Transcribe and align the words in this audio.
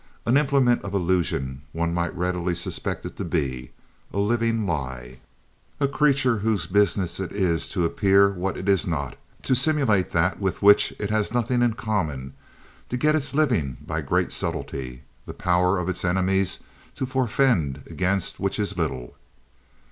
An 0.25 0.35
implement 0.35 0.81
of 0.81 0.95
illusion 0.95 1.61
one 1.73 1.93
might 1.93 2.17
readily 2.17 2.55
suspect 2.55 3.05
it 3.05 3.17
to 3.17 3.23
be, 3.23 3.69
a 4.11 4.17
living 4.17 4.65
lie, 4.65 5.19
a 5.79 5.87
creature 5.87 6.39
whose 6.39 6.65
business 6.65 7.19
it 7.19 7.31
is 7.31 7.67
to 7.69 7.85
appear 7.85 8.31
what 8.31 8.57
it 8.57 8.67
is 8.67 8.87
not, 8.87 9.15
to 9.43 9.53
simulate 9.55 10.09
that 10.09 10.39
with 10.39 10.63
which 10.63 10.91
it 10.97 11.11
has 11.11 11.35
nothing 11.35 11.61
in 11.61 11.75
common, 11.75 12.33
to 12.89 12.97
get 12.97 13.13
its 13.13 13.35
living 13.35 13.77
by 13.85 14.01
great 14.01 14.31
subtlety, 14.31 15.03
the 15.27 15.35
power 15.35 15.77
of 15.77 15.87
its 15.87 16.03
enemies 16.03 16.61
to 16.95 17.05
forefend 17.05 17.83
against 17.85 18.39
which 18.39 18.57
is 18.57 18.75
little. 18.75 19.15